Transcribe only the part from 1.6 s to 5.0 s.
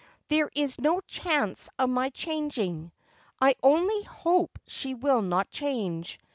of my changing. I only hope she